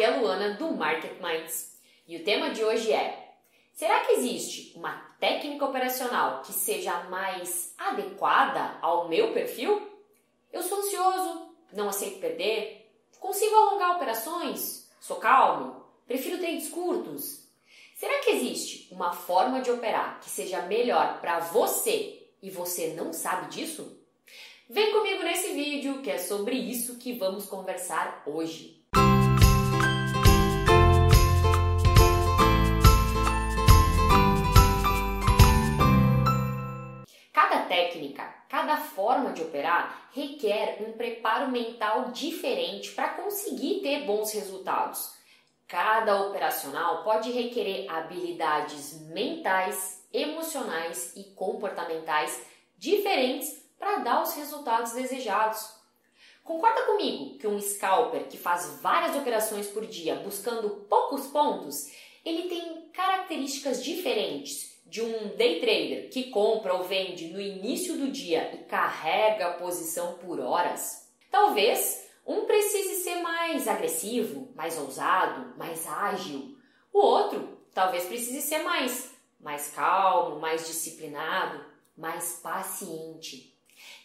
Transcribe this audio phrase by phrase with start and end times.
[0.00, 3.34] É a Luana do Market Minds e o tema de hoje é:
[3.74, 9.86] será que existe uma técnica operacional que seja mais adequada ao meu perfil?
[10.50, 17.46] Eu sou ansioso, não aceito perder, consigo alongar operações, sou calmo, prefiro trades curtos.
[17.94, 23.12] Será que existe uma forma de operar que seja melhor para você e você não
[23.12, 24.00] sabe disso?
[24.66, 28.80] Vem comigo nesse vídeo que é sobre isso que vamos conversar hoje.
[38.70, 45.12] Cada forma de operar requer um preparo mental diferente para conseguir ter bons resultados.
[45.66, 52.42] Cada operacional pode requerer habilidades mentais, emocionais e comportamentais
[52.78, 55.74] diferentes para dar os resultados desejados.
[56.44, 61.90] Concorda comigo que um scalper que faz várias operações por dia buscando poucos pontos,
[62.24, 68.10] ele tem características diferentes de um day trader que compra ou vende no início do
[68.10, 71.08] dia e carrega a posição por horas?
[71.30, 76.56] Talvez um precise ser mais agressivo, mais ousado, mais ágil.
[76.92, 81.64] O outro talvez precise ser mais mais calmo, mais disciplinado,
[81.96, 83.56] mais paciente.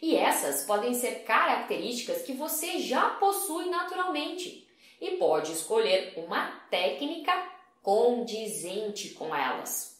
[0.00, 4.68] E essas podem ser características que você já possui naturalmente
[5.00, 7.50] e pode escolher uma técnica
[7.82, 9.93] condizente com elas.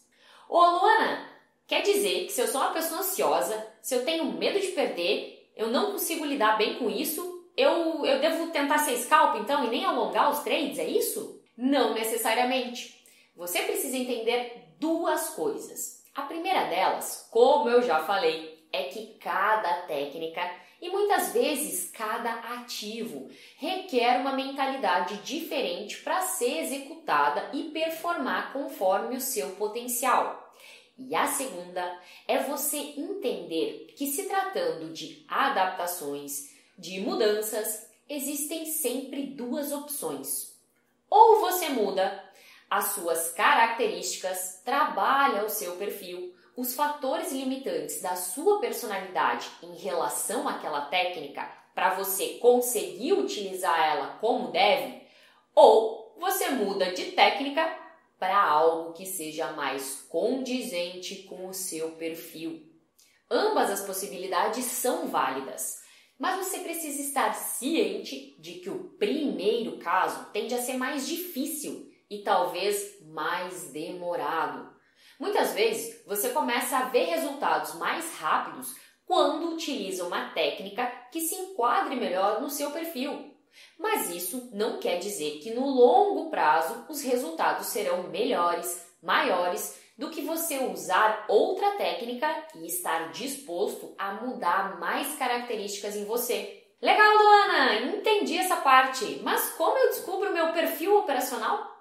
[0.49, 1.29] Ô Luana,
[1.67, 5.51] quer dizer que se eu sou uma pessoa ansiosa, se eu tenho medo de perder,
[5.55, 9.69] eu não consigo lidar bem com isso, eu, eu devo tentar ser scalp então e
[9.69, 11.41] nem alongar os trades, é isso?
[11.57, 12.95] Não necessariamente.
[13.35, 16.03] Você precisa entender duas coisas.
[16.13, 20.41] A primeira delas, como eu já falei, é que cada técnica
[20.81, 29.15] e muitas vezes cada ativo requer uma mentalidade diferente para ser executada e performar conforme
[29.15, 30.53] o seu potencial.
[30.97, 39.27] E a segunda é você entender que, se tratando de adaptações, de mudanças, existem sempre
[39.27, 40.53] duas opções.
[41.09, 42.23] Ou você muda
[42.69, 50.47] as suas características, trabalha o seu perfil, os fatores limitantes da sua personalidade em relação
[50.47, 55.01] àquela técnica para você conseguir utilizar ela como deve,
[55.53, 57.77] ou você muda de técnica
[58.17, 62.63] para algo que seja mais condizente com o seu perfil.
[63.29, 65.83] Ambas as possibilidades são válidas,
[66.17, 71.91] mas você precisa estar ciente de que o primeiro caso tende a ser mais difícil
[72.09, 74.74] e talvez mais demorado.
[75.19, 81.35] Muitas vezes você começa a ver resultados mais rápidos quando utiliza uma técnica que se
[81.35, 83.33] enquadre melhor no seu perfil.
[83.79, 90.09] Mas isso não quer dizer que no longo prazo os resultados serão melhores, maiores do
[90.09, 96.63] que você usar outra técnica e estar disposto a mudar mais características em você.
[96.81, 101.74] Legal, Luana, entendi essa parte, mas como eu descubro meu perfil operacional?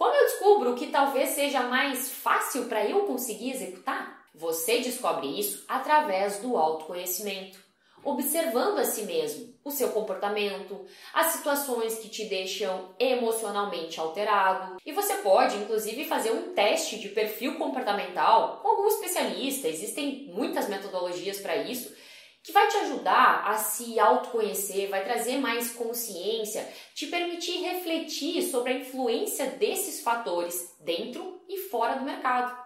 [0.00, 4.24] Como eu descubro que talvez seja mais fácil para eu conseguir executar?
[4.34, 7.58] Você descobre isso através do autoconhecimento,
[8.02, 14.78] observando a si mesmo, o seu comportamento, as situações que te deixam emocionalmente alterado.
[14.86, 20.66] E você pode, inclusive, fazer um teste de perfil comportamental com algum especialista, existem muitas
[20.66, 21.94] metodologias para isso
[22.42, 28.72] que vai te ajudar a se autoconhecer, vai trazer mais consciência, te permitir refletir sobre
[28.72, 32.58] a influência desses fatores dentro e fora do mercado.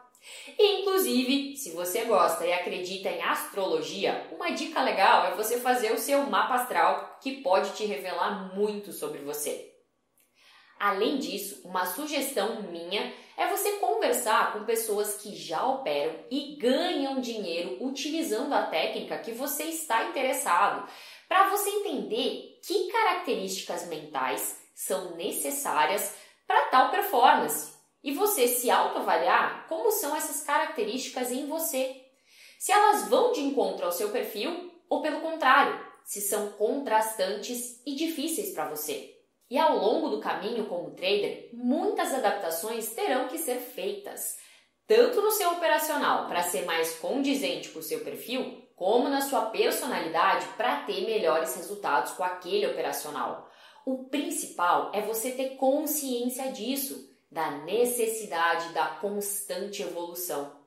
[0.59, 5.93] E, inclusive, se você gosta e acredita em astrologia, uma dica legal é você fazer
[5.93, 9.75] o seu mapa astral, que pode te revelar muito sobre você.
[10.79, 17.21] Além disso, uma sugestão minha é você conversar com pessoas que já operam e ganham
[17.21, 17.64] dinheiro
[17.95, 20.87] utilizando a técnica que você está interessado,
[21.29, 26.13] para você entender que características mentais são necessárias
[26.45, 27.73] para tal performance
[28.03, 32.03] e você se autoavaliar como são essas características em você.
[32.59, 37.95] Se elas vão de encontro ao seu perfil ou pelo contrário, se são contrastantes e
[37.95, 39.15] difíceis para você.
[39.49, 44.37] E ao longo do caminho como trader, muitas adaptações terão que ser feitas,
[44.87, 49.47] tanto no seu operacional para ser mais condizente com o seu perfil, como na sua
[49.47, 53.51] personalidade para ter melhores resultados com aquele operacional.
[53.87, 60.65] O principal é você ter consciência disso, da necessidade da constante evolução.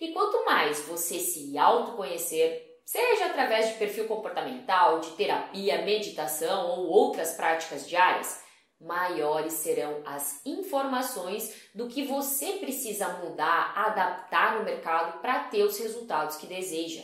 [0.00, 6.86] E quanto mais você se autoconhecer, seja através de perfil comportamental, de terapia, meditação ou
[6.86, 8.42] outras práticas diárias,
[8.80, 15.78] maiores serão as informações do que você precisa mudar, adaptar no mercado para ter os
[15.78, 17.02] resultados que deseja.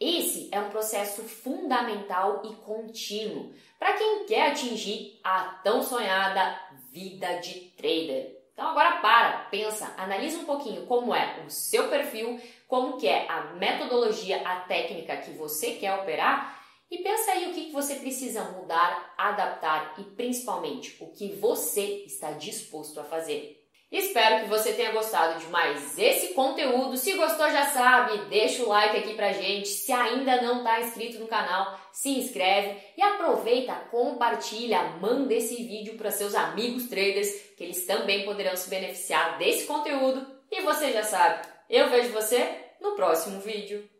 [0.00, 6.58] Esse é um processo fundamental e contínuo para quem quer atingir a tão sonhada
[6.90, 8.44] vida de trader.
[8.52, 13.28] Então agora para, pensa, analisa um pouquinho como é o seu perfil, como que é
[13.28, 17.43] a metodologia, a técnica que você quer operar e pensa aí
[17.74, 23.60] você precisa mudar, adaptar e principalmente o que você está disposto a fazer.
[23.92, 26.96] Espero que você tenha gostado de mais esse conteúdo.
[26.96, 29.68] Se gostou, já sabe, deixa o like aqui pra gente.
[29.68, 35.96] Se ainda não está inscrito no canal, se inscreve e aproveita, compartilha, manda esse vídeo
[35.96, 40.26] para seus amigos traders, que eles também poderão se beneficiar desse conteúdo.
[40.50, 42.48] E você já sabe, eu vejo você
[42.80, 43.93] no próximo vídeo.